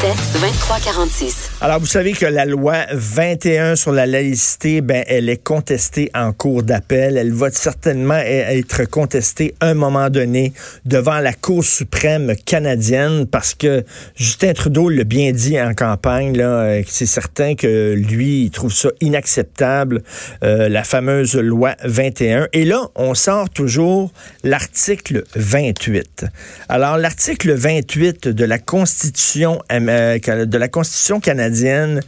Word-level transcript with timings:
2346. 0.00 1.52
Alors, 1.62 1.80
vous 1.80 1.86
savez 1.86 2.12
que 2.12 2.26
la 2.26 2.44
loi 2.44 2.84
21 2.92 3.76
sur 3.76 3.92
la 3.92 4.04
laïcité, 4.04 4.82
ben, 4.82 5.02
elle 5.06 5.30
est 5.30 5.42
contestée 5.42 6.10
en 6.14 6.34
cours 6.34 6.62
d'appel. 6.62 7.16
Elle 7.16 7.32
va 7.32 7.50
certainement 7.50 8.18
e-, 8.18 8.58
être 8.58 8.84
contestée 8.84 9.54
à 9.60 9.68
un 9.68 9.74
moment 9.74 10.10
donné 10.10 10.52
devant 10.84 11.18
la 11.20 11.32
Cour 11.32 11.64
suprême 11.64 12.34
canadienne 12.44 13.26
parce 13.26 13.54
que 13.54 13.84
Justin 14.16 14.52
Trudeau 14.52 14.90
l'a 14.90 15.04
bien 15.04 15.32
dit 15.32 15.58
en 15.58 15.72
campagne, 15.72 16.36
là, 16.36 16.44
euh, 16.44 16.82
c'est 16.86 17.06
certain 17.06 17.54
que 17.54 17.94
lui, 17.94 18.42
il 18.44 18.50
trouve 18.50 18.74
ça 18.74 18.90
inacceptable, 19.00 20.02
euh, 20.44 20.68
la 20.68 20.84
fameuse 20.84 21.36
loi 21.36 21.74
21. 21.84 22.48
Et 22.52 22.66
là, 22.66 22.82
on 22.96 23.14
sort 23.14 23.48
toujours 23.48 24.12
l'article 24.44 25.24
28. 25.36 26.26
Alors, 26.68 26.98
l'article 26.98 27.54
28 27.54 28.28
de 28.28 28.44
la 28.44 28.58
Constitution 28.58 29.62
euh, 29.72 29.85
de 29.86 30.58
la 30.58 30.68
Constitution 30.68 31.20
canadienne 31.20 32.00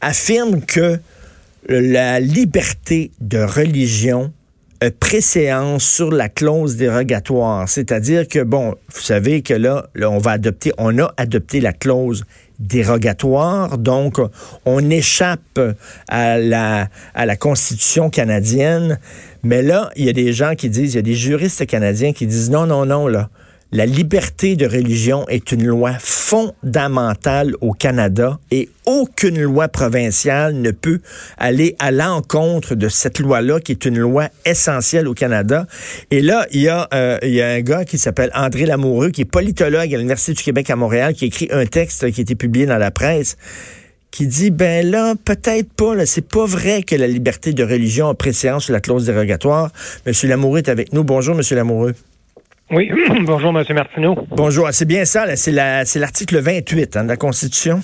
affirme 0.00 0.62
que 0.62 0.98
la 1.68 2.20
liberté 2.20 3.10
de 3.20 3.38
religion 3.38 4.32
préséance 5.00 5.84
sur 5.84 6.10
la 6.10 6.28
clause 6.28 6.76
dérogatoire. 6.76 7.68
C'est-à-dire 7.68 8.28
que, 8.28 8.42
bon, 8.42 8.74
vous 8.94 9.00
savez 9.00 9.42
que 9.42 9.54
là, 9.54 9.86
là, 9.94 10.10
on 10.10 10.18
va 10.18 10.32
adopter, 10.32 10.72
on 10.78 10.98
a 10.98 11.12
adopté 11.16 11.60
la 11.60 11.72
clause 11.72 12.24
dérogatoire, 12.58 13.78
donc 13.78 14.18
on 14.64 14.90
échappe 14.90 15.60
à 16.08 16.38
la, 16.38 16.88
à 17.14 17.26
la 17.26 17.36
Constitution 17.36 18.10
canadienne. 18.10 18.98
Mais 19.42 19.62
là, 19.62 19.90
il 19.96 20.04
y 20.04 20.08
a 20.08 20.12
des 20.12 20.32
gens 20.32 20.54
qui 20.54 20.70
disent, 20.70 20.94
il 20.94 20.96
y 20.96 21.00
a 21.00 21.02
des 21.02 21.14
juristes 21.14 21.66
canadiens 21.66 22.12
qui 22.12 22.26
disent 22.26 22.50
non, 22.50 22.66
non, 22.66 22.86
non, 22.86 23.08
là, 23.08 23.28
la 23.72 23.84
liberté 23.84 24.54
de 24.54 24.64
religion 24.66 25.26
est 25.28 25.50
une 25.50 25.66
loi 25.66 25.94
fondamentale 25.98 27.54
au 27.60 27.72
Canada 27.72 28.38
et 28.52 28.68
aucune 28.86 29.40
loi 29.40 29.68
provinciale 29.68 30.54
ne 30.54 30.70
peut 30.70 31.00
aller 31.36 31.74
à 31.80 31.90
l'encontre 31.90 32.76
de 32.76 32.88
cette 32.88 33.18
loi-là, 33.18 33.58
qui 33.58 33.72
est 33.72 33.84
une 33.84 33.98
loi 33.98 34.28
essentielle 34.44 35.08
au 35.08 35.14
Canada. 35.14 35.66
Et 36.12 36.22
là, 36.22 36.46
il 36.52 36.62
y 36.62 36.68
a, 36.68 36.88
euh, 36.94 37.18
il 37.22 37.34
y 37.34 37.42
a 37.42 37.48
un 37.48 37.60
gars 37.60 37.84
qui 37.84 37.98
s'appelle 37.98 38.30
André 38.34 38.66
Lamoureux, 38.66 39.10
qui 39.10 39.22
est 39.22 39.24
politologue 39.24 39.92
à 39.92 39.96
l'Université 39.96 40.34
du 40.34 40.42
Québec 40.44 40.70
à 40.70 40.76
Montréal, 40.76 41.14
qui 41.14 41.26
écrit 41.26 41.48
un 41.50 41.66
texte 41.66 42.10
qui 42.12 42.20
a 42.20 42.22
été 42.22 42.36
publié 42.36 42.66
dans 42.66 42.78
la 42.78 42.90
presse 42.90 43.36
qui 44.12 44.26
dit 44.26 44.50
ben 44.50 44.88
là 44.88 45.14
peut-être 45.26 45.70
pas 45.74 46.06
c'est 46.06 46.26
pas 46.26 46.46
vrai 46.46 46.82
que 46.82 46.94
la 46.94 47.06
liberté 47.06 47.52
de 47.52 47.62
religion 47.62 48.08
a 48.08 48.14
préséance 48.14 48.64
sur 48.64 48.72
la 48.72 48.80
clause 48.80 49.04
dérogatoire. 49.04 49.70
Monsieur 50.06 50.28
Lamoureux 50.28 50.58
est 50.58 50.70
avec 50.70 50.94
nous. 50.94 51.04
Bonjour 51.04 51.34
monsieur 51.34 51.56
Lamoureux. 51.56 51.94
Oui, 52.70 52.90
bonjour, 53.20 53.56
M. 53.56 53.64
Martineau. 53.74 54.16
Bonjour, 54.30 54.68
c'est 54.72 54.86
bien 54.86 55.04
ça, 55.04 55.36
c'est 55.36 55.52
l'article 55.52 56.38
28 56.38 56.96
hein, 56.96 57.04
de 57.04 57.08
la 57.08 57.16
Constitution. 57.16 57.80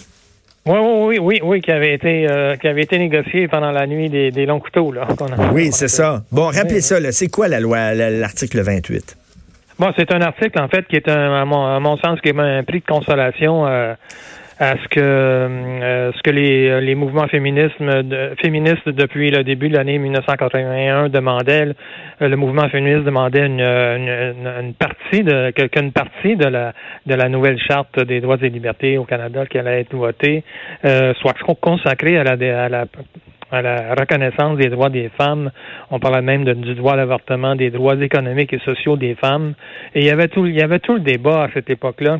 Oui, 0.66 0.78
oui, 0.78 1.18
oui, 1.20 1.40
oui, 1.42 1.60
qui 1.60 1.72
avait 1.72 1.94
été 1.94 2.28
euh, 2.30 2.56
qui 2.56 2.68
avait 2.68 2.82
été 2.82 2.98
négocié 2.98 3.48
pendant 3.48 3.72
la 3.72 3.86
nuit 3.86 4.08
des, 4.08 4.46
longs 4.46 4.60
couteaux. 4.60 4.92
Là, 4.92 5.08
oui, 5.52 5.70
c'est 5.72 5.88
ça. 5.88 6.22
Bon, 6.30 6.46
rappelez 6.46 6.80
ça, 6.80 6.96
c'est 7.10 7.28
quoi 7.28 7.48
la 7.48 7.58
loi, 7.58 7.94
l'article 7.94 8.60
28? 8.60 9.16
Bon, 9.78 9.92
c'est 9.96 10.12
un 10.12 10.20
article, 10.20 10.60
en 10.60 10.68
fait, 10.68 10.86
qui 10.86 10.96
est, 10.96 11.08
un, 11.08 11.42
à, 11.42 11.44
mon, 11.44 11.96
sens, 11.96 12.20
qui 12.20 12.28
est 12.28 12.38
un 12.38 12.62
prix 12.62 12.80
de 12.80 12.86
consolation 12.86 13.66
euh, 13.66 13.94
à 14.62 14.76
ce 14.76 14.88
que 14.88 15.00
euh, 15.00 16.12
ce 16.12 16.22
que 16.22 16.30
les, 16.30 16.80
les 16.80 16.94
mouvements 16.94 17.26
féministes 17.26 17.82
féministes 18.40 18.88
depuis 18.88 19.28
le 19.32 19.42
début 19.42 19.68
de 19.68 19.76
l'année 19.76 19.98
1981 19.98 21.08
demandaient 21.08 21.74
euh, 22.22 22.28
le 22.28 22.36
mouvement 22.36 22.68
féministe 22.68 23.04
demandait 23.04 23.44
une, 23.44 23.60
une, 23.60 24.74
partie 24.74 25.24
de 25.24 25.50
qu'une 25.50 25.90
partie 25.90 26.36
de 26.36 26.46
la 26.46 26.72
de 27.06 27.14
la 27.14 27.28
nouvelle 27.28 27.58
charte 27.58 27.98
des 28.04 28.20
droits 28.20 28.36
et 28.40 28.50
libertés 28.50 28.98
au 28.98 29.04
Canada 29.04 29.46
qui 29.46 29.58
allait 29.58 29.80
être 29.80 29.96
votée 29.96 30.44
euh, 30.84 31.12
soit 31.14 31.34
consacrée 31.60 32.16
à 32.16 32.22
la 32.22 32.64
à 32.64 32.68
la 32.68 32.84
à 33.50 33.62
la 33.62 33.94
reconnaissance 33.98 34.56
des 34.56 34.70
droits 34.70 34.88
des 34.88 35.10
femmes. 35.18 35.50
On 35.90 35.98
parlait 35.98 36.22
même 36.22 36.44
du 36.44 36.74
droit 36.74 36.94
à 36.94 36.96
l'avortement, 36.96 37.54
des 37.54 37.70
droits 37.70 37.96
économiques 38.00 38.54
et 38.54 38.58
sociaux 38.60 38.96
des 38.96 39.14
femmes. 39.14 39.52
Et 39.94 40.00
il 40.00 40.06
y 40.06 40.10
avait 40.10 40.28
tout, 40.28 40.46
il 40.46 40.54
y 40.54 40.62
avait 40.62 40.78
tout 40.78 40.94
le 40.94 41.00
débat 41.00 41.42
à 41.42 41.48
cette 41.52 41.68
époque-là 41.68 42.18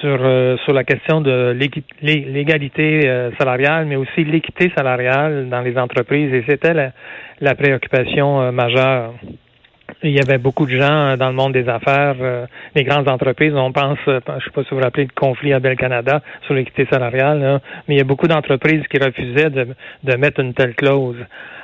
sur, 0.00 0.18
euh, 0.22 0.56
sur 0.64 0.72
la 0.72 0.84
question 0.84 1.20
de 1.20 1.56
l'égalité 2.02 3.08
euh, 3.08 3.30
salariale, 3.38 3.86
mais 3.86 3.96
aussi 3.96 4.24
l'équité 4.24 4.72
salariale 4.76 5.48
dans 5.48 5.60
les 5.60 5.76
entreprises. 5.78 6.32
Et 6.32 6.44
c'était 6.48 6.74
la, 7.40 7.54
préoccupation 7.54 8.40
euh, 8.40 8.52
majeure. 8.52 9.14
Il 10.02 10.10
y 10.10 10.20
avait 10.20 10.38
beaucoup 10.38 10.66
de 10.66 10.78
gens 10.78 11.16
dans 11.16 11.28
le 11.28 11.34
monde 11.34 11.52
des 11.52 11.68
affaires, 11.68 12.16
les 12.74 12.84
grandes 12.84 13.08
entreprises. 13.08 13.52
On 13.54 13.70
pense, 13.70 13.98
je 14.06 14.12
ne 14.12 14.20
sais 14.20 14.50
pas 14.54 14.62
si 14.62 14.70
vous 14.70 14.76
vous 14.76 14.82
rappelez, 14.82 15.04
le 15.04 15.10
conflit 15.14 15.52
à 15.52 15.60
Bel 15.60 15.76
Canada 15.76 16.22
sur 16.46 16.54
l'équité 16.54 16.86
salariale, 16.90 17.60
mais 17.86 17.96
il 17.96 17.98
y 17.98 18.00
a 18.00 18.04
beaucoup 18.04 18.26
d'entreprises 18.26 18.82
qui 18.88 18.98
refusaient 18.98 19.50
de, 19.50 19.68
de 20.04 20.16
mettre 20.16 20.40
une 20.40 20.54
telle 20.54 20.74
clause. 20.74 21.18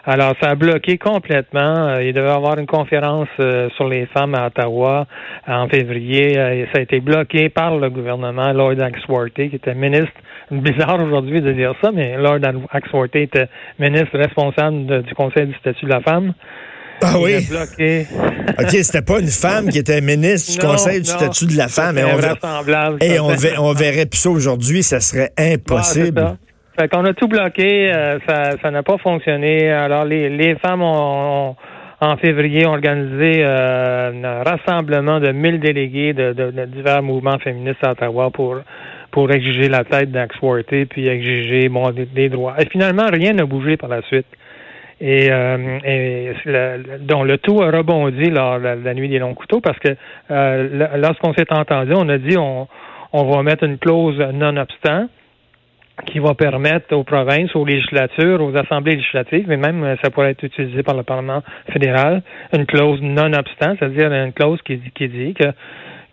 Alors, 0.09 0.35
ça 0.41 0.51
a 0.51 0.55
bloqué 0.55 0.99
complètement. 0.99 1.89
Euh, 1.89 2.05
il 2.05 2.13
devait 2.13 2.29
y 2.29 2.31
avoir 2.31 2.57
une 2.61 2.67
conférence 2.67 3.29
euh, 3.41 3.69
sur 3.71 3.89
les 3.89 4.07
femmes 4.07 4.37
à 4.37 4.47
Ottawa 4.47 5.05
en 5.49 5.67
février. 5.67 6.39
Euh, 6.39 6.55
et 6.55 6.69
ça 6.73 6.79
a 6.79 6.83
été 6.83 7.01
bloqué 7.01 7.49
par 7.49 7.77
le 7.77 7.91
gouvernement. 7.91 8.53
Lord 8.53 8.81
Axworthy, 8.81 9.51
qui 9.51 9.57
était 9.57 9.75
ministre. 9.75 10.13
Bizarre 10.53 11.03
aujourd'hui 11.03 11.41
de 11.41 11.51
dire 11.51 11.75
ça, 11.83 11.91
mais 11.91 12.17
Lord 12.19 12.39
Axworthy 12.71 13.23
était 13.23 13.49
ministre 13.81 14.17
responsable 14.17 15.03
du 15.03 15.13
Conseil 15.13 15.47
du 15.47 15.55
statut 15.55 15.87
de 15.87 15.91
la 15.91 16.01
femme. 16.01 16.35
Ah 17.03 17.19
oui? 17.19 17.47
Bloqué. 17.49 18.07
OK, 18.59 18.71
c'était 18.71 19.03
pas 19.03 19.21
une 19.21 19.29
femme 19.29 19.69
qui 19.69 19.79
était 19.79 20.01
ministre 20.01 20.53
du 20.53 20.67
Conseil 20.67 21.01
du 21.01 21.09
statut 21.09 21.47
de 21.47 21.57
la 21.57 21.69
femme. 21.69 21.99
Et 21.99 22.05
on, 22.05 23.31
et 23.31 23.59
on, 23.59 23.73
verrait 23.73 24.07
plus 24.07 24.19
ça 24.19 24.31
aujourd'hui, 24.31 24.83
ça 24.83 25.01
serait 25.01 25.31
impossible. 25.39 26.37
Fait 26.79 26.89
qu'on 26.89 27.05
a 27.05 27.15
tout 27.15 27.29
bloqué, 27.29 27.91
euh, 27.93 28.19
ça 28.27 28.71
n'a 28.71 28.83
pas 28.83 28.99
fonctionné. 28.99 29.71
Alors 29.71 30.05
les, 30.05 30.29
les 30.29 30.57
femmes 30.57 30.83
ont, 30.83 31.57
en 32.01 32.17
février 32.19 32.67
ont 32.67 32.73
organisé 32.73 33.43
euh, 33.43 34.13
un 34.23 34.43
rassemblement 34.43 35.19
de 35.19 35.33
1000 35.33 35.61
délégués 35.61 36.13
de, 36.13 36.67
divers 36.67 37.03
mouvements 37.03 37.39
féministes 37.39 37.83
à 37.83 37.93
Ottawa 37.93 38.31
pour 38.31 38.59
pour 39.13 39.31
exiger 39.31 39.69
la 39.71 39.85
tête 39.85 40.11
d'Axworthy 40.11 40.85
puis 40.85 41.09
exiger 41.09 41.71
bon, 41.71 41.91
des, 41.91 42.29
droits. 42.29 42.55
Et 42.59 42.67
finalement, 42.67 43.07
rien 43.11 43.33
n'a 43.33 43.47
bougé 43.47 43.79
par 43.79 43.89
la 43.89 44.03
suite. 44.03 44.27
Et, 45.01 45.31
euh, 45.31 45.79
et 45.85 46.33
le, 46.47 47.37
tout 47.37 47.61
a 47.61 47.71
rebondi 47.71 48.31
lors 48.31 48.59
de 48.59 48.83
la, 48.83 48.95
nuit 48.95 49.11
des 49.11 49.19
longs 49.19 49.35
couteaux 49.35 49.61
parce 49.61 49.79
que 49.79 49.95
euh, 50.31 50.89
lorsqu'on 50.97 51.35
s'est 51.35 51.53
entendu, 51.53 51.93
on 51.95 52.09
a 52.09 52.17
dit 52.17 52.39
on, 52.39 52.67
on 53.13 53.25
va 53.25 53.43
mettre 53.43 53.65
une 53.65 53.77
clause 53.77 54.19
non-obstant 54.33 55.09
qui 56.07 56.19
va 56.19 56.35
permettre 56.35 56.95
aux 56.95 57.05
provinces, 57.05 57.55
aux 57.55 57.65
législatures, 57.65 58.43
aux 58.43 58.55
assemblées 58.57 58.97
législatives, 58.97 59.47
mais 59.49 59.57
même 59.57 59.97
ça 60.03 60.11
pourrait 60.11 60.31
être 60.31 60.45
utilisé 60.45 60.83
par 60.83 60.95
le 60.95 61.03
Parlement 61.03 61.43
fédéral, 61.73 62.23
une 62.55 62.67
clause 62.67 63.01
non-obstant, 63.01 63.77
c'est-à-dire 63.79 64.13
une 64.13 64.33
clause 64.33 64.61
qui, 64.63 64.79
qui 64.95 65.09
dit 65.09 65.35
que 65.35 65.49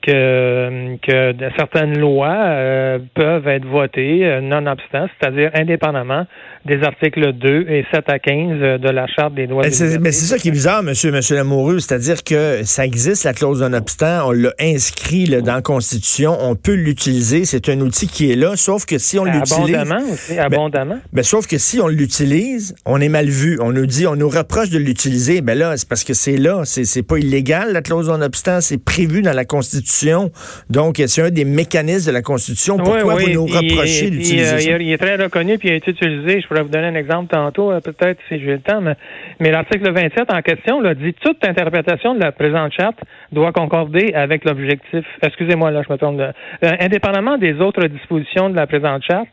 que, 0.06 0.98
que 0.98 1.34
certaines 1.58 1.98
lois 1.98 2.36
euh, 2.36 3.00
peuvent 3.16 3.48
être 3.48 3.66
votées 3.66 4.26
euh, 4.26 4.42
non-obstant, 4.42 5.08
c'est-à-dire 5.20 5.50
indépendamment 5.54 6.26
des 6.66 6.82
articles 6.84 7.34
2 7.34 7.66
et 7.70 7.86
7 7.92 8.10
à 8.10 8.20
15 8.20 8.80
de 8.80 8.90
la 8.90 9.06
Charte 9.08 9.34
des 9.34 9.48
droits 9.48 9.64
de 9.64 9.98
Mais 10.00 10.12
c'est 10.12 10.26
ça 10.26 10.38
qui 10.38 10.50
est 10.50 10.52
bizarre, 10.52 10.84
monsieur, 10.84 11.12
monsieur 11.12 11.36
Lamoureux, 11.36 11.80
c'est-à-dire 11.80 12.24
que 12.24 12.64
ça 12.64 12.86
existe, 12.86 13.26
la 13.26 13.34
clause 13.34 13.62
non-obstant, 13.62 14.28
on 14.28 14.32
l'a 14.32 14.54
inscrit 14.60 15.30
dans 15.42 15.56
la 15.56 15.62
Constitution, 15.62 16.38
on 16.40 16.56
peut 16.56 16.74
l'utiliser, 16.74 17.46
c'est 17.46 17.68
un 17.70 17.80
outil 17.82 18.08
qui 18.08 18.32
est 18.32 18.36
là, 18.36 18.56
sauf 18.56 18.86
que 18.86 18.98
si 18.98 19.20
on 19.20 19.26
l'utilise... 19.26 19.76
Abondamment 19.76 20.12
aussi, 20.12 20.40
abondamment. 20.40 21.00
Ben, 21.12 21.24
sauf 21.24 21.48
que 21.48 21.58
si 21.58 21.82
on 21.82 21.88
l'utilise, 21.88 22.76
on 22.86 23.02
est 23.02 23.10
mal 23.10 23.28
vu. 23.28 23.58
On 23.62 23.72
nous 23.72 23.86
dit, 23.86 24.08
on 24.08 24.16
nous 24.16 24.30
reproche 24.30 24.70
de 24.70 24.80
l'utiliser, 24.80 25.42
ben 25.42 25.58
là, 25.58 25.76
c'est 25.76 25.88
parce 25.88 26.04
que 26.04 26.14
c'est 26.14 26.38
là, 26.38 26.64
c'est 26.66 27.04
pas 27.04 27.18
illégal, 27.18 27.74
la 27.74 27.82
clause 27.82 28.10
non-obstant, 28.10 28.62
c'est 28.62 28.84
prévu 28.84 29.22
dans 29.22 29.34
la 29.34 29.46
Constitution 29.46 29.93
Constitution. 29.94 30.32
Donc, 30.70 30.96
c'est 31.06 31.22
un 31.22 31.30
des 31.30 31.46
mécanismes 31.46 32.10
de 32.10 32.14
la 32.14 32.22
Constitution. 32.22 32.78
Pourquoi 32.78 33.16
vous 33.16 33.30
nous 33.30 33.46
reprochez 33.46 34.10
d'utiliser 34.10 34.46
ça? 34.46 34.80
Il, 34.80 34.92
est 34.92 34.98
très 34.98 35.16
reconnu 35.16 35.58
puis 35.58 35.70
il 35.70 35.74
a 35.74 35.76
été 35.76 35.92
utilisé. 35.92 36.42
Je 36.42 36.48
pourrais 36.48 36.64
vous 36.64 36.70
donner 36.70 36.88
un 36.88 36.96
exemple 36.96 37.34
tantôt, 37.34 37.72
peut-être 37.82 38.20
si 38.28 38.40
j'ai 38.40 38.54
le 38.54 38.60
temps, 38.60 38.82
mais, 38.82 38.96
mais 39.40 39.52
l'article 39.52 39.92
27 39.92 40.32
en 40.32 40.42
question 40.42 40.82
là, 40.82 40.96
dit 40.96 41.14
toute 41.14 41.46
interprétation 41.46 42.16
de 42.16 42.20
la 42.20 42.32
présente 42.32 42.74
charte 42.74 43.00
doit 43.32 43.52
concorder 43.52 44.14
avec 44.14 44.46
l'objectif. 44.46 45.06
Excusez-moi, 45.22 45.72
là, 45.72 45.82
je 45.88 45.92
me 45.92 45.98
trompe. 45.98 46.22
indépendamment 46.62 47.38
des 47.38 47.54
autres 47.60 47.86
dispositions 47.88 48.50
de 48.50 48.56
la 48.56 48.68
présente 48.68 49.04
charte, 49.04 49.30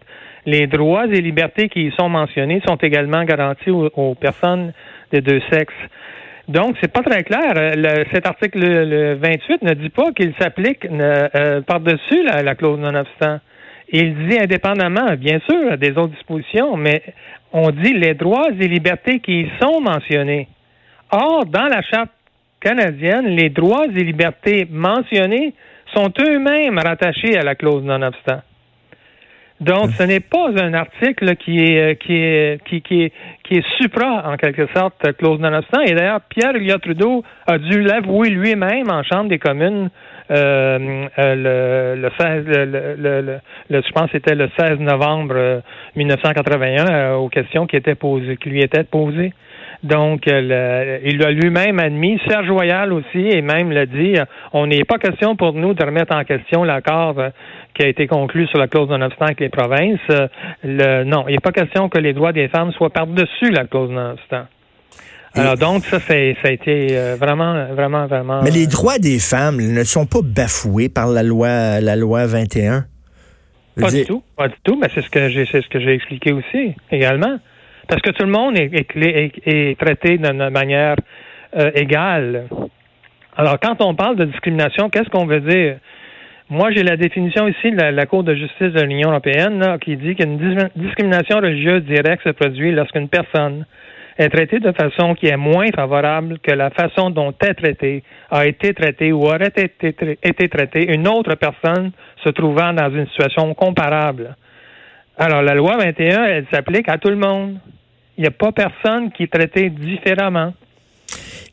les 0.47 0.67
droits 0.67 1.07
et 1.07 1.21
libertés 1.21 1.69
qui 1.69 1.87
y 1.87 1.93
sont 1.93 2.09
mentionnés 2.09 2.63
sont 2.67 2.77
également 2.77 3.25
garantis 3.25 3.71
aux, 3.71 4.15
personnes 4.15 4.73
des 5.13 5.21
deux 5.21 5.41
sexes. 5.51 5.75
Donc, 6.51 6.77
c'est 6.81 6.93
pas 6.93 7.03
très 7.03 7.23
clair. 7.23 7.53
Euh, 7.57 8.05
cet 8.13 8.27
article 8.27 8.59
le 8.59 9.15
28 9.15 9.63
ne 9.63 9.75
dit 9.75 9.89
pas 9.89 10.11
qu'il 10.11 10.35
s'applique 10.37 10.85
euh, 10.85 11.61
par-dessus 11.61 12.25
la, 12.25 12.57
clause 12.57 12.81
non-obstant. 12.81 13.39
Il 13.93 14.27
dit 14.27 14.37
indépendamment, 14.37 15.15
bien 15.17 15.39
sûr, 15.49 15.79
des 15.79 15.91
autres 15.91 16.15
dispositions, 16.15 16.77
mais 16.77 17.03
on 17.53 17.71
dit 17.71 17.93
les 17.93 18.15
droits 18.15 18.49
et 18.51 18.67
libertés 18.67 19.21
qui 19.21 19.43
y 19.43 19.51
sont 19.61 19.81
mentionnés. 19.81 20.49
Or, 21.13 21.47
dans 21.47 21.67
la 21.67 21.83
Charte 21.83 22.11
canadienne, 22.61 23.27
les 23.27 23.51
droits 23.51 23.87
et 23.87 24.03
libertés 24.03 24.67
mentionnés 24.69 25.55
sont 25.95 26.13
eux-mêmes 26.19 26.79
rattachés 26.79 27.39
à 27.39 27.43
la 27.43 27.55
clause 27.55 27.85
non-obstant. 27.85 28.43
Donc, 29.61 29.91
ce 29.91 30.03
n'est 30.05 30.21
pas 30.21 30.49
un 30.57 30.73
article 30.73 31.37
qui 31.37 31.59
est 31.59 31.93
euh, 31.93 31.95
qui 31.95 32.15
est 32.15 32.65
qui, 32.65 32.81
qui 32.81 33.03
est 33.03 33.13
qui 33.45 33.59
est 33.59 33.67
supra 33.77 34.23
en 34.27 34.39
quelque 34.39 34.67
sorte 34.75 35.13
clause 35.19 35.39
non-obstant. 35.39 35.83
Et 35.83 35.93
d'ailleurs, 35.93 36.23
Pierre 36.31 36.57
Elliott 36.57 36.81
Trudeau 36.81 37.23
a 37.47 37.59
dû 37.59 37.83
l'avouer 37.83 38.31
lui-même 38.31 38.91
en 38.91 39.03
Chambre 39.03 39.29
des 39.29 39.39
communes 39.39 39.91
euh, 40.31 41.07
euh 41.19 41.95
le, 41.97 42.01
le 42.01 42.11
16 42.19 42.45
le, 42.47 43.41
le, 43.69 43.83
je 43.83 43.93
pense 43.93 44.11
c'était 44.13 44.35
le 44.35 44.49
16 44.59 44.79
novembre 44.79 45.63
1981 45.95 46.87
euh, 46.89 47.15
aux 47.17 47.29
questions 47.29 47.67
qui 47.67 47.77
étaient 47.77 47.95
posées 47.95 48.39
qui 48.39 48.49
lui 48.49 48.63
étaient 48.63 48.85
posées. 48.85 49.35
Donc, 49.83 50.25
il 50.27 50.49
l'a 50.49 51.31
lui-même 51.31 51.79
admis. 51.79 52.21
Serge 52.29 52.51
Royal 52.51 52.93
aussi, 52.93 53.19
et 53.19 53.41
même 53.41 53.73
l'a 53.73 53.87
dit, 53.87 54.15
on 54.53 54.67
n'est 54.67 54.85
pas 54.85 54.99
question 54.99 55.37
pour 55.37 55.55
nous 55.55 55.73
de 55.75 55.85
remettre 55.85 56.15
en 56.15 56.25
question 56.25 56.65
l'accord 56.65 57.19
euh, 57.19 57.31
qui 57.75 57.83
a 57.83 57.89
été 57.89 58.07
conclu 58.07 58.47
sur 58.47 58.59
la 58.59 58.69
clause 58.69 58.89
non-obstant 58.89 59.25
avec 59.25 59.41
les 59.41 59.49
provinces. 59.49 59.99
Euh, 60.11 60.29
le, 60.63 61.05
non, 61.05 61.25
il 61.29 61.33
n'est 61.33 61.41
pas 61.41 61.53
question 61.53 61.89
que 61.89 61.99
les 61.99 62.13
droits 62.13 62.33
des 62.33 62.49
femmes 62.49 62.73
soient 62.73 62.91
par-dessus 62.91 63.51
la 63.51 63.65
clause 63.65 63.91
non-obstant. 63.91 64.45
Alors 65.35 65.57
donc 65.57 65.85
ça, 65.85 66.01
ça 66.01 66.15
a 66.15 66.51
été 66.51 66.89
euh, 66.91 67.17
vraiment, 67.19 67.67
vraiment, 67.73 68.07
vraiment. 68.07 68.43
Mais 68.43 68.51
les 68.51 68.67
droits 68.67 68.99
des 68.99 69.21
femmes 69.21 69.61
ne 69.61 69.85
sont 69.85 70.05
pas 70.05 70.23
bafoués 70.23 70.89
par 70.89 71.07
la 71.07 71.23
loi, 71.23 71.81
la 71.81 71.95
loi 71.95 72.27
21. 72.27 72.85
Pas 73.81 73.91
du 73.91 74.05
tout, 74.05 74.23
pas 74.37 74.49
du 74.49 74.57
tout. 74.65 74.77
Mais 74.81 74.89
c'est 74.93 75.03
ce 75.03 75.09
que 75.09 75.29
j'ai, 75.29 75.47
c'est 75.47 75.63
ce 75.63 75.69
que 75.69 75.79
j'ai 75.79 75.95
expliqué 75.95 76.33
aussi 76.33 76.75
également. 76.91 77.39
Parce 77.91 78.03
que 78.03 78.11
tout 78.13 78.25
le 78.25 78.31
monde 78.31 78.57
est, 78.57 79.79
traité 79.81 80.17
d'une 80.17 80.49
manière 80.51 80.95
euh, 81.59 81.73
égale. 81.75 82.45
Alors, 83.37 83.59
quand 83.59 83.83
on 83.83 83.97
parle 83.97 84.15
de 84.15 84.27
discrimination, 84.27 84.91
qu'est-ce 84.91 85.09
qu'on 85.11 85.27
veut 85.27 85.41
dire? 85.41 85.79
Moi, 86.51 86.71
j'ai 86.71 86.85
la 86.85 86.97
définition 86.97 87.49
ici 87.49 87.73
de 87.73 87.83
la, 87.83 88.07
Cour 88.07 88.23
de 88.23 88.33
justice 88.37 88.73
de 88.73 88.83
l'Union 88.83 89.11
européenne 89.11 89.77
qui 89.81 89.97
dit 89.97 90.15
qu'une 90.15 90.39
discrimination 90.77 91.39
religieuse 91.39 91.83
directe 91.83 92.23
se 92.23 92.29
produit 92.29 92.71
lorsqu'une 92.71 93.09
personne 93.09 93.67
est 94.19 94.29
traitée 94.29 94.61
de 94.61 94.71
façon 94.71 95.15
qui 95.15 95.27
est 95.27 95.37
moins 95.37 95.67
favorable 95.75 96.39
que 96.39 96.53
la 96.53 96.71
façon 96.71 97.11
dont 97.11 97.35
est 97.43 97.55
traitée, 97.55 98.05
a 98.31 98.47
été 98.47 98.73
traitée 98.73 99.11
ou 99.11 99.23
aurait 99.23 99.49
été, 99.49 99.95
été 100.23 100.49
traitée 100.49 100.95
une 100.95 101.09
autre 101.09 101.35
personne 101.35 101.91
se 102.25 102.29
trouvant 102.29 102.73
dans 102.73 102.91
une 102.91 103.09
situation 103.09 103.53
comparable. 103.55 104.37
Alors, 105.19 105.43
la 105.43 105.55
loi 105.55 105.77
21, 105.77 106.25
elle 106.25 106.47
s'applique 106.53 106.89
à 106.89 106.99
tout 106.99 107.11
le 107.11 107.17
monde. 107.17 107.59
Il 108.21 108.25
n'y 108.25 108.29
a 108.29 108.33
pas 108.33 108.53
personne 108.53 109.11
qui 109.13 109.23
est 109.23 109.33
traité 109.33 109.71
différemment. 109.71 110.53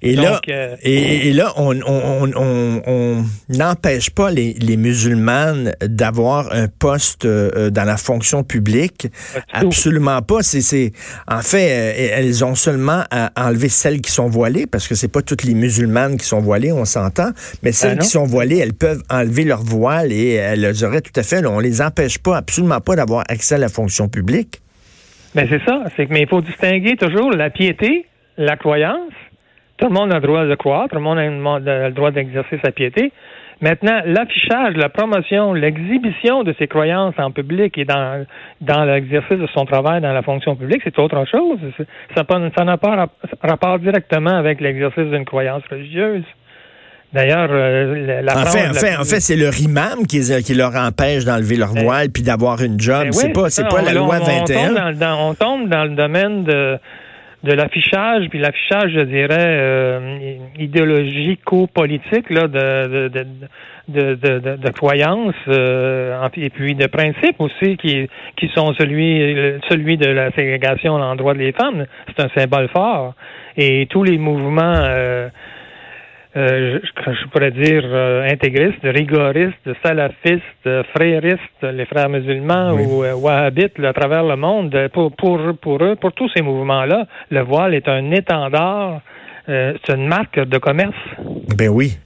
Et 0.01 0.17
là, 0.17 0.41
euh, 0.49 0.75
et, 0.83 1.31
là, 1.31 1.53
on 1.55 3.23
n'empêche 3.47 4.09
pas 4.09 4.31
les, 4.31 4.53
les 4.55 4.75
musulmanes 4.75 5.71
d'avoir 5.81 6.51
un 6.51 6.67
poste 6.67 7.23
euh, 7.23 7.69
dans 7.69 7.85
la 7.85 7.95
fonction 7.95 8.43
publique. 8.43 9.07
Absolument 9.53 10.21
pas. 10.21 10.43
C'est, 10.43 10.91
en 11.25 11.41
fait, 11.41 11.69
euh, 11.71 12.09
elles 12.17 12.43
ont 12.43 12.55
seulement 12.55 13.05
à 13.11 13.31
enlever 13.37 13.69
celles 13.69 14.01
qui 14.01 14.11
sont 14.11 14.27
voilées, 14.27 14.67
parce 14.67 14.89
que 14.89 14.93
c'est 14.93 15.07
pas 15.07 15.21
toutes 15.21 15.43
les 15.43 15.53
musulmanes 15.53 16.17
qui 16.17 16.25
sont 16.25 16.41
voilées, 16.41 16.73
on 16.73 16.83
s'entend. 16.83 17.29
Mais 17.63 17.71
celles 17.71 17.95
ben 17.95 18.03
qui 18.03 18.09
sont 18.09 18.25
voilées, 18.25 18.57
elles 18.57 18.73
peuvent 18.73 19.03
enlever 19.09 19.45
leur 19.45 19.63
voile 19.63 20.11
et 20.11 20.33
elles 20.33 20.83
auraient 20.83 20.99
tout 20.99 21.17
à 21.17 21.23
fait. 21.23 21.45
on 21.45 21.59
les 21.59 21.81
empêche 21.81 22.17
pas, 22.17 22.35
absolument 22.35 22.81
pas, 22.81 22.97
d'avoir 22.97 23.23
accès 23.29 23.55
à 23.55 23.57
la 23.57 23.69
fonction 23.69 24.09
publique. 24.09 24.59
Ben 25.35 25.47
c'est 25.49 25.63
ça. 25.63 25.83
C'est 25.95 26.09
mais 26.09 26.21
il 26.21 26.27
faut 26.27 26.41
distinguer 26.41 26.95
toujours 26.95 27.31
la 27.31 27.49
piété, 27.49 28.05
la 28.37 28.55
croyance. 28.55 29.13
Tout 29.77 29.87
le 29.87 29.93
monde 29.93 30.11
a 30.11 30.15
le 30.15 30.21
droit 30.21 30.45
de 30.45 30.55
croire, 30.55 30.87
tout 30.89 30.95
le 30.95 31.01
monde 31.01 31.19
a 31.19 31.89
le 31.89 31.91
droit 31.91 32.11
d'exercer 32.11 32.59
sa 32.63 32.71
piété. 32.71 33.11
Maintenant, 33.59 34.01
l'affichage, 34.05 34.75
la 34.75 34.89
promotion, 34.89 35.53
l'exhibition 35.53 36.43
de 36.43 36.53
ses 36.59 36.67
croyances 36.67 37.15
en 37.17 37.31
public 37.31 37.75
et 37.77 37.85
dans, 37.85 38.25
dans 38.61 38.85
l'exercice 38.85 39.37
de 39.37 39.47
son 39.47 39.65
travail 39.65 39.99
dans 40.01 40.13
la 40.13 40.21
fonction 40.21 40.55
publique, 40.55 40.81
c'est 40.83 40.99
autre 40.99 41.25
chose. 41.25 41.59
Ça 42.15 42.63
n'a 42.63 42.77
pas 42.77 43.07
rapport 43.41 43.79
directement 43.79 44.35
avec 44.35 44.61
l'exercice 44.61 45.05
d'une 45.05 45.25
croyance 45.25 45.63
religieuse. 45.71 46.23
D'ailleurs, 47.13 47.47
euh, 47.51 48.21
la 48.21 48.37
en 48.37 48.45
fait, 48.45 48.67
en 48.67 48.73
fait, 48.73 48.95
en 48.97 49.03
fait 49.05 49.19
c'est 49.21 49.37
le 49.37 49.47
RIMAM 49.47 50.05
qui, 50.07 50.19
qui 50.43 50.53
leur 50.53 50.75
empêche 50.75 51.23
d'enlever 51.23 51.55
leur 51.55 51.73
ben, 51.73 51.83
voile 51.83 52.09
puis 52.09 52.21
d'avoir 52.21 52.61
une 52.61 52.79
job. 52.79 53.03
Ben 53.03 53.11
c'est 53.13 53.29
pas, 53.29 53.49
c'est 53.49 53.67
pas 53.67 53.81
la 53.81 53.93
loi 53.93 54.19
21. 54.19 54.39
On 54.39 54.43
tombe, 54.43 54.93
dans, 54.97 55.29
on 55.29 55.33
tombe 55.33 55.69
dans 55.69 55.83
le 55.85 55.95
domaine 55.95 56.43
de 56.43 56.77
de 57.43 57.53
l'affichage, 57.53 58.27
puis 58.29 58.39
l'affichage, 58.39 58.91
je 58.93 59.01
dirais, 59.01 59.37
euh, 59.39 60.17
idéologico-politique 60.57 62.29
là, 62.31 62.47
de, 62.47 63.07
de, 63.09 63.25
de, 63.87 64.15
de, 64.15 64.55
de, 64.57 64.69
croyances 64.71 65.35
euh, 65.47 66.27
et 66.35 66.49
puis 66.49 66.73
de 66.73 66.87
principes 66.87 67.39
aussi 67.39 67.77
qui, 67.77 68.09
qui 68.37 68.47
sont 68.55 68.73
celui, 68.73 69.59
celui 69.69 69.97
de 69.97 70.07
la 70.07 70.31
ségrégation 70.31 70.95
à 70.95 70.99
l'endroit 70.99 71.35
des 71.35 71.51
femmes. 71.51 71.85
C'est 72.07 72.23
un 72.25 72.29
symbole 72.35 72.69
fort. 72.69 73.13
Et 73.55 73.87
tous 73.89 74.03
les 74.03 74.17
mouvements 74.17 74.75
euh, 74.75 75.29
euh, 76.35 76.79
je, 76.83 77.27
pourrais 77.29 77.51
dire, 77.51 77.83
euh, 77.85 78.29
intégristes, 78.29 78.83
rigoristes, 78.83 79.69
salafistes, 79.83 80.83
fréristes, 80.95 81.63
les 81.63 81.85
frères 81.85 82.09
musulmans 82.09 82.73
ou 82.73 83.03
euh, 83.03 83.13
wahhabites 83.15 83.79
à 83.83 83.93
travers 83.93 84.23
le 84.23 84.35
monde. 84.35 84.89
Pour, 84.93 85.15
pour, 85.15 85.39
pour 85.61 85.83
eux, 85.83 85.95
pour 85.95 86.13
tous 86.13 86.29
ces 86.35 86.41
mouvements-là, 86.41 87.07
le 87.31 87.41
voile 87.41 87.73
est 87.73 87.87
un 87.87 88.11
étendard, 88.11 89.01
c'est 89.47 89.95
une 89.95 90.07
marque 90.07 90.39
de 90.39 90.57
commerce. 90.57 90.93
Ben 91.57 91.69
oui. 91.69 91.97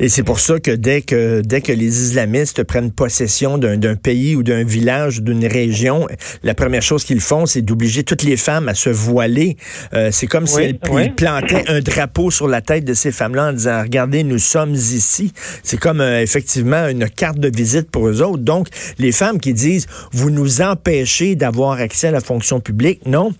Et 0.00 0.08
c'est 0.08 0.22
pour 0.22 0.40
ça 0.40 0.58
que 0.58 0.70
dès 0.70 1.02
que 1.02 1.40
dès 1.40 1.60
que 1.60 1.72
les 1.72 2.02
islamistes 2.02 2.62
prennent 2.64 2.90
possession 2.90 3.58
d'un 3.58 3.94
pays 3.96 4.36
ou 4.36 4.42
d'un 4.42 4.64
village 4.64 5.18
ou 5.18 5.22
d'une 5.22 5.46
région, 5.46 6.06
la 6.42 6.54
première 6.54 6.82
chose 6.82 7.04
qu'ils 7.04 7.20
font, 7.20 7.46
c'est 7.46 7.62
d'obliger 7.62 8.02
toutes 8.04 8.22
les 8.22 8.36
femmes 8.36 8.68
à 8.68 8.74
se 8.74 8.90
voiler. 8.90 9.56
Euh, 9.94 10.10
c'est 10.12 10.26
comme 10.26 10.46
s'ils 10.46 10.78
plantaient 10.78 11.64
un 11.68 11.80
drapeau 11.80 12.30
sur 12.30 12.48
la 12.48 12.60
tête 12.60 12.84
de 12.84 12.94
ces 12.94 13.12
femmes-là 13.12 13.50
en 13.50 13.52
disant 13.52 13.82
regardez, 13.82 14.24
nous 14.24 14.38
sommes 14.38 14.74
ici. 14.74 15.32
C'est 15.62 15.78
comme 15.78 16.00
euh, 16.00 16.22
effectivement 16.22 16.88
une 16.88 17.08
carte 17.08 17.38
de 17.38 17.50
visite 17.54 17.90
pour 17.90 18.08
eux 18.08 18.22
autres. 18.22 18.42
Donc 18.42 18.68
les 18.98 19.12
femmes 19.12 19.40
qui 19.40 19.54
disent 19.54 19.86
vous 20.12 20.30
nous 20.30 20.62
empêchez 20.62 21.34
d'avoir 21.34 21.80
accès 21.80 22.08
à 22.08 22.12
la 22.12 22.20
fonction 22.20 22.60
publique, 22.60 23.06
non 23.06 23.32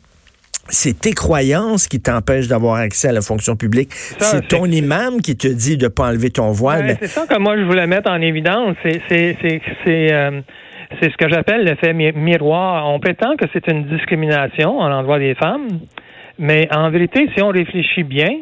c'est 0.68 1.00
tes 1.00 1.12
croyances 1.12 1.88
qui 1.88 2.00
t'empêchent 2.00 2.48
d'avoir 2.48 2.76
accès 2.76 3.08
à 3.08 3.12
la 3.12 3.20
fonction 3.20 3.56
publique. 3.56 3.90
C'est 3.92 4.48
ton 4.48 4.66
imam 4.66 5.20
qui 5.20 5.36
te 5.36 5.48
dit 5.48 5.76
de 5.76 5.84
ne 5.84 5.88
pas 5.88 6.08
enlever 6.08 6.30
ton 6.30 6.52
voile. 6.52 6.96
C'est 7.00 7.08
ça 7.08 7.26
que 7.26 7.38
moi 7.38 7.56
je 7.56 7.62
voulais 7.62 7.86
mettre 7.86 8.10
en 8.10 8.20
évidence. 8.20 8.76
C'est 8.84 9.36
euh, 9.86 10.40
c'est 11.00 11.10
ce 11.10 11.16
que 11.16 11.28
j'appelle 11.28 11.64
l'effet 11.64 11.92
miroir. 11.92 12.88
On 12.88 13.00
prétend 13.00 13.36
que 13.36 13.46
c'est 13.52 13.66
une 13.68 13.84
discrimination 13.84 14.78
en 14.78 14.88
l'endroit 14.88 15.18
des 15.18 15.34
femmes, 15.34 15.68
mais 16.38 16.68
en 16.70 16.90
vérité, 16.90 17.28
si 17.34 17.42
on 17.42 17.48
réfléchit 17.48 18.04
bien, 18.04 18.40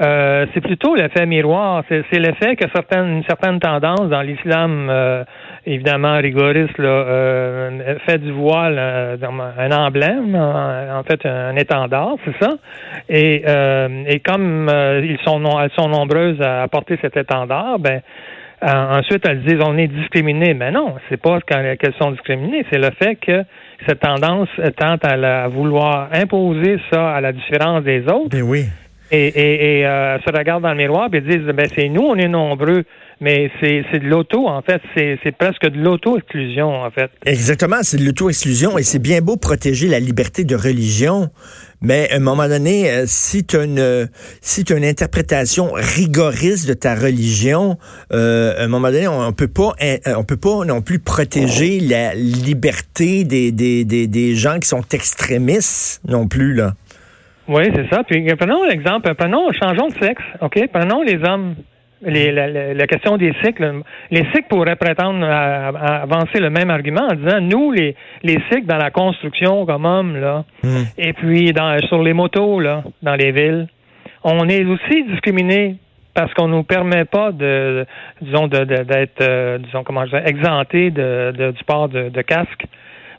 euh, 0.00 0.46
c'est 0.54 0.60
plutôt 0.60 0.94
l'effet 0.94 1.26
miroir. 1.26 1.82
C'est 1.88 2.18
l'effet 2.18 2.54
que 2.54 2.66
certaines, 2.72 3.16
une 3.16 3.24
certaine 3.24 3.58
tendance 3.58 4.08
dans 4.08 4.22
l'islam, 4.22 4.88
euh, 4.90 5.24
évidemment 5.66 6.18
rigoriste, 6.18 6.78
là, 6.78 6.88
euh, 6.88 7.98
fait 8.06 8.18
du 8.18 8.30
voile 8.30 8.76
euh, 8.78 9.16
un 9.58 9.72
emblème, 9.72 10.36
en, 10.36 11.02
fait 11.02 11.26
un 11.26 11.56
étendard, 11.56 12.14
c'est 12.24 12.44
ça? 12.44 12.54
Et, 13.08 13.44
et 14.06 14.20
comme 14.20 14.70
ils 15.02 15.18
sont, 15.24 15.42
elles 15.60 15.70
sont 15.76 15.88
nombreuses 15.88 16.40
à 16.40 16.66
porter 16.68 16.98
cet 17.00 17.16
étendard, 17.16 17.78
ben 17.78 18.00
ensuite 18.62 19.24
elles 19.26 19.42
disent 19.42 19.60
on 19.64 19.76
est 19.78 19.88
discriminé. 19.88 20.54
Mais 20.54 20.70
non, 20.70 20.94
c'est 21.08 21.20
pas 21.20 21.40
qu'elles 21.40 21.94
sont 22.00 22.12
discriminées, 22.12 22.64
c'est 22.70 22.78
le 22.78 22.90
fait 23.02 23.16
que 23.16 23.44
cette 23.86 24.00
tendance 24.00 24.48
tente 24.76 25.04
à, 25.04 25.44
à, 25.44 25.48
vouloir 25.48 26.08
imposer 26.12 26.78
ça 26.92 27.10
à 27.10 27.20
la 27.20 27.32
différence 27.32 27.82
des 27.82 28.02
autres. 28.02 28.30
Ben 28.30 28.42
oui 28.42 28.66
et, 29.10 29.86
euh, 29.86 30.18
se 30.20 30.36
regardent 30.36 30.62
dans 30.62 30.70
le 30.70 30.76
miroir 30.76 31.08
et 31.12 31.20
disent 31.20 31.46
ben 31.54 31.68
c'est 31.74 31.88
nous, 31.88 32.02
on 32.02 32.16
est 32.16 32.28
nombreux 32.28 32.84
mais 33.20 33.50
c'est 33.60 33.98
de 33.98 34.06
l'auto, 34.06 34.46
en 34.46 34.62
fait. 34.62 34.80
C'est 34.94 35.36
presque 35.36 35.68
de 35.68 35.78
l'auto-exclusion, 35.78 36.68
en 36.68 36.90
fait. 36.90 37.10
Exactement, 37.26 37.78
c'est 37.82 37.96
de 37.96 38.04
l'auto-exclusion 38.04 38.78
et 38.78 38.82
c'est 38.82 39.00
bien 39.00 39.20
beau 39.20 39.36
protéger 39.36 39.88
la 39.88 39.98
liberté 39.98 40.44
de 40.44 40.54
religion, 40.54 41.30
mais 41.80 42.08
à 42.12 42.16
un 42.16 42.20
moment 42.20 42.48
donné, 42.48 42.90
euh, 42.90 43.04
si 43.06 43.44
tu 43.44 43.56
as 43.56 43.64
une 43.64 44.08
si 44.40 44.64
as 44.68 44.76
une 44.76 44.84
interprétation 44.84 45.72
rigoriste 45.72 46.68
de 46.68 46.74
ta 46.74 46.94
religion, 46.94 47.76
euh, 48.12 48.58
à 48.58 48.64
un 48.64 48.68
moment 48.68 48.90
donné, 48.90 49.08
on, 49.08 49.32
peut 49.32 49.48
pas 49.48 49.74
on 50.06 50.24
peut 50.24 50.36
pas 50.36 50.64
non 50.64 50.80
plus 50.80 50.98
protéger 50.98 51.80
la 51.80 52.14
liberté 52.14 53.24
des, 53.24 53.52
des, 53.52 53.84
des, 53.84 54.06
des 54.06 54.34
gens 54.36 54.58
qui 54.58 54.68
sont 54.68 54.84
extrémistes 54.92 56.00
non 56.06 56.28
plus 56.28 56.54
là. 56.54 56.74
Oui, 57.48 57.64
c'est 57.74 57.88
ça. 57.90 58.04
Puis 58.04 58.24
prenons 58.38 58.64
l'exemple, 58.64 59.12
prenons, 59.14 59.50
changeons 59.52 59.88
de 59.88 59.94
sexe, 59.94 60.22
OK? 60.40 60.68
Prenons 60.72 61.02
les 61.02 61.18
hommes. 61.24 61.54
Les, 62.00 62.30
la, 62.30 62.86
question 62.86 63.16
des 63.16 63.32
cycles, 63.42 63.82
les 64.12 64.24
cycles 64.32 64.46
pourraient 64.48 64.76
prétendre 64.76 65.26
à, 65.28 66.02
avancer 66.02 66.38
le 66.38 66.48
même 66.48 66.70
argument 66.70 67.08
en 67.10 67.14
disant 67.16 67.40
nous 67.40 67.72
les 67.72 67.96
les 68.22 68.38
cycles 68.48 68.66
dans 68.66 68.76
la 68.76 68.92
construction 68.92 69.66
comme 69.66 69.84
hommes 69.84 70.16
là, 70.16 70.44
hmm. 70.62 70.84
et 70.96 71.12
puis 71.12 71.52
dans 71.52 71.76
sur 71.88 72.00
les 72.04 72.12
motos 72.12 72.60
là, 72.60 72.84
dans 73.02 73.16
les 73.16 73.32
villes, 73.32 73.66
on 74.22 74.48
est 74.48 74.64
aussi 74.64 75.02
discriminés 75.08 75.78
parce 76.14 76.32
qu'on 76.34 76.46
nous 76.46 76.62
permet 76.62 77.04
pas 77.04 77.32
de 77.32 77.84
disons 78.22 78.46
d'être 78.46 79.20
euh, 79.20 79.58
disons 79.58 79.82
comment 79.82 80.06
je 80.06 80.16
dis, 80.16 80.22
exempté 80.24 80.90
de, 80.92 81.50
du 81.50 81.64
port 81.64 81.88
de, 81.88 82.10
de 82.10 82.22
casque 82.22 82.64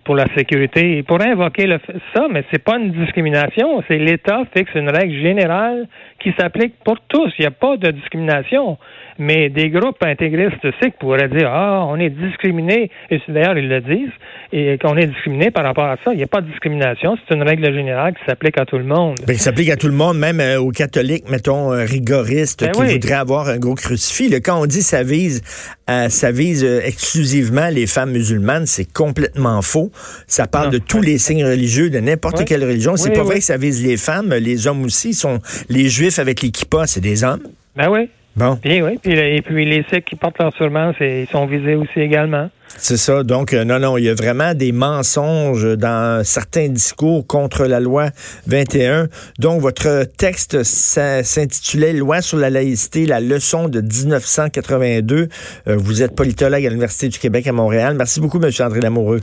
pour 0.03 0.15
la 0.15 0.25
sécurité. 0.35 0.97
Il 0.97 1.03
pourrait 1.03 1.31
invoquer 1.31 1.67
le, 1.67 1.79
ça, 2.15 2.27
mais 2.31 2.43
c'est 2.51 2.63
pas 2.63 2.77
une 2.77 2.91
discrimination. 2.91 3.83
C'est 3.87 3.97
l'État 3.97 4.43
fixe 4.55 4.71
une 4.75 4.89
règle 4.89 5.19
générale 5.21 5.87
qui 6.19 6.33
s'applique 6.37 6.73
pour 6.83 6.97
tous. 7.07 7.31
Il 7.37 7.41
n'y 7.41 7.47
a 7.47 7.51
pas 7.51 7.77
de 7.77 7.91
discrimination. 7.91 8.77
Mais 9.19 9.49
des 9.49 9.69
groupes 9.69 10.01
intégristes 10.01 10.65
sikh 10.81 10.97
pourraient 10.97 11.27
dire 11.27 11.49
Ah, 11.51 11.85
on 11.85 11.97
est 11.97 12.09
discriminé, 12.09 12.89
et 13.11 13.21
d'ailleurs 13.27 13.57
ils 13.57 13.67
le 13.67 13.81
disent, 13.81 14.13
et 14.53 14.77
qu'on 14.77 14.95
est 14.95 15.07
discriminé 15.07 15.51
par 15.51 15.65
rapport 15.65 15.87
à 15.87 15.97
ça. 16.05 16.13
Il 16.13 16.17
n'y 16.17 16.23
a 16.23 16.27
pas 16.27 16.39
de 16.39 16.47
discrimination, 16.47 17.17
c'est 17.27 17.35
une 17.35 17.43
règle 17.43 17.73
générale 17.73 18.13
qui 18.13 18.21
s'applique 18.25 18.57
à 18.57 18.65
tout 18.65 18.77
le 18.77 18.85
monde. 18.85 19.17
Bien, 19.27 19.35
qui 19.35 19.41
s'applique 19.41 19.69
à 19.69 19.75
tout 19.75 19.87
le 19.87 19.93
monde, 19.93 20.17
même 20.17 20.39
euh, 20.39 20.61
aux 20.61 20.71
catholiques, 20.71 21.29
mettons, 21.29 21.73
euh, 21.73 21.83
rigoristes, 21.83 22.63
ben 22.63 22.71
qui 22.71 22.93
voudraient 22.93 23.13
avoir 23.13 23.49
un 23.49 23.57
gros 23.57 23.75
crucifix. 23.75 24.29
Le, 24.29 24.39
quand 24.39 24.61
on 24.61 24.65
dit 24.65 24.81
ça 24.81 25.03
vise, 25.03 25.41
euh, 25.89 26.07
ça 26.07 26.31
vise 26.31 26.63
exclusivement 26.63 27.67
les 27.69 27.87
femmes 27.87 28.11
musulmanes, 28.11 28.67
c'est 28.67 28.91
complètement 28.91 29.61
faux. 29.61 29.88
Ça 30.27 30.47
parle 30.47 30.71
de 30.71 30.77
tous 30.77 31.01
les 31.01 31.17
signes 31.17 31.45
religieux, 31.45 31.89
de 31.89 31.99
n'importe 31.99 32.45
quelle 32.45 32.63
religion. 32.63 32.95
C'est 32.95 33.11
pas 33.11 33.23
vrai 33.23 33.39
que 33.39 33.45
ça 33.45 33.57
vise 33.57 33.83
les 33.83 33.97
femmes, 33.97 34.33
les 34.33 34.67
hommes 34.67 34.83
aussi 34.83 35.13
sont 35.13 35.39
les 35.69 35.89
juifs 35.89 36.19
avec 36.19 36.41
les 36.41 36.51
kippas, 36.51 36.87
c'est 36.87 37.01
des 37.01 37.23
hommes. 37.23 37.41
Ben 37.75 37.89
oui. 37.89 38.09
Bon. 38.35 38.57
Bien, 38.63 38.85
oui. 38.85 38.99
et 39.03 39.41
puis 39.41 39.65
les 39.65 39.83
Sikhs 39.89 40.05
qui 40.05 40.15
portent 40.15 40.39
leur 40.39 40.53
turban, 40.53 40.93
ils 41.01 41.27
sont 41.29 41.45
visés 41.45 41.75
aussi 41.75 41.99
également. 41.99 42.49
C'est 42.77 42.95
ça. 42.95 43.23
Donc, 43.23 43.53
euh, 43.53 43.65
non, 43.65 43.79
non, 43.79 43.97
il 43.97 44.05
y 44.05 44.09
a 44.09 44.13
vraiment 44.13 44.53
des 44.53 44.71
mensonges 44.71 45.75
dans 45.75 46.23
certains 46.23 46.69
discours 46.69 47.25
contre 47.27 47.65
la 47.65 47.81
loi 47.81 48.11
21. 48.47 49.07
Donc, 49.39 49.59
votre 49.59 50.05
texte 50.17 50.63
s'intitulait 50.63 51.91
Loi 51.91 52.21
sur 52.21 52.37
la 52.37 52.49
laïcité, 52.49 53.05
la 53.05 53.19
leçon 53.19 53.67
de 53.67 53.81
1982. 53.81 55.27
Euh, 55.67 55.75
vous 55.75 56.01
êtes 56.01 56.15
politologue 56.15 56.65
à 56.65 56.69
l'Université 56.69 57.09
du 57.09 57.19
Québec 57.19 57.47
à 57.47 57.51
Montréal. 57.51 57.95
Merci 57.97 58.21
beaucoup, 58.21 58.41
M. 58.41 58.49
André 58.59 58.79
Lamoureux. 58.79 59.21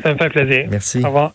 Ça 0.00 0.14
me 0.14 0.18
fait 0.18 0.30
plaisir. 0.30 0.66
Merci. 0.70 1.00
Au 1.02 1.08
revoir. 1.08 1.34